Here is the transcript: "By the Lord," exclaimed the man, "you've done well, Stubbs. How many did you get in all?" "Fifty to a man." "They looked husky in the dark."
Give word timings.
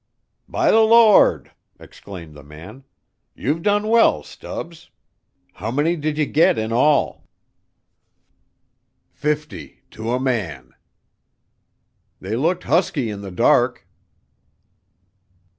"By 0.49 0.71
the 0.71 0.79
Lord," 0.79 1.51
exclaimed 1.79 2.33
the 2.33 2.41
man, 2.41 2.85
"you've 3.35 3.61
done 3.61 3.87
well, 3.87 4.23
Stubbs. 4.23 4.89
How 5.53 5.69
many 5.69 5.95
did 5.95 6.17
you 6.17 6.25
get 6.25 6.57
in 6.57 6.73
all?" 6.73 7.27
"Fifty 9.11 9.83
to 9.91 10.11
a 10.11 10.19
man." 10.19 10.73
"They 12.19 12.35
looked 12.35 12.63
husky 12.63 13.11
in 13.11 13.21
the 13.21 13.29
dark." 13.29 13.87